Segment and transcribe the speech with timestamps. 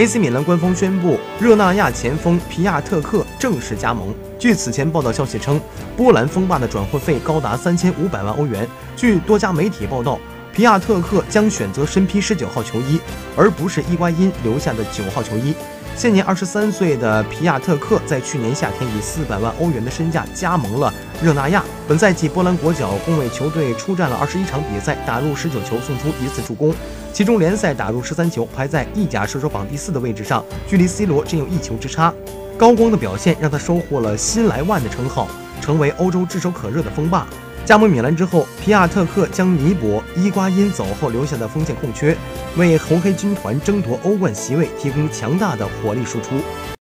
[0.00, 4.14] AC 米兰官方宣布，热那亚前锋皮亚特克正式加盟。
[4.38, 5.60] 据此前报道消息称，
[5.94, 8.66] 波兰锋霸的转会费高达三千五百万欧元。
[8.96, 10.18] 据多家媒体报道，
[10.54, 12.98] 皮亚特克将选择身披十九号球衣，
[13.36, 15.54] 而不是伊瓜因留下的九号球衣。
[15.96, 21.62] 现年二十三岁的皮亚特克在去年夏天以四百万欧元的身价加盟了热那亚。
[21.86, 26.74] 本赛季，波兰国脚共为球队出战了二十一场比赛，打入十九球，送出一次助攻，
[27.12, 32.14] 其中联赛打入十三球，排在意甲射手榜第四的位置上，距离 C 罗只有一球之差。
[32.56, 35.28] 高光的表现让他收获了“新莱万”的称号，
[35.60, 37.26] 成为欧洲炙手可热的锋霸。
[37.64, 42.16] 加盟米兰之后，皮亚特克将弥补伊瓜因走后留下的锋线空缺，
[42.56, 46.30] 为红黑军团争夺欧冠席位提供强大的火力输出。